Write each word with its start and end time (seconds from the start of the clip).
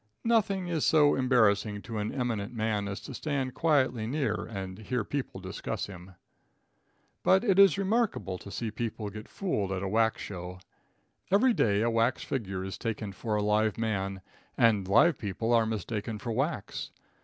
Nothing 0.23 0.67
is 0.67 0.83
so 0.83 1.13
embarrassing 1.13 1.83
to 1.83 1.99
an 1.99 2.11
eminent 2.11 2.55
man 2.55 2.87
as 2.87 3.01
to 3.01 3.13
stand 3.13 3.53
quietly 3.53 4.07
near 4.07 4.33
and 4.47 4.79
hear 4.79 5.03
people 5.03 5.39
discuss 5.39 5.85
him. 5.85 6.15
But 7.21 7.43
it 7.43 7.59
is 7.59 7.77
remarkable 7.77 8.39
to 8.39 8.49
see 8.49 8.71
people 8.71 9.11
get 9.11 9.27
fooled 9.29 9.71
at 9.71 9.83
a 9.83 9.87
wax 9.87 10.23
show. 10.23 10.57
Every 11.29 11.53
day 11.53 11.81
a 11.81 11.91
wax 11.91 12.23
figure 12.23 12.63
is 12.63 12.79
taken 12.79 13.11
for 13.11 13.35
a 13.35 13.43
live 13.43 13.77
man, 13.77 14.21
and 14.57 14.87
live 14.87 15.19
people 15.19 15.53
are 15.53 15.67
mistaken 15.67 16.17
for 16.17 16.31
wax. 16.31 16.89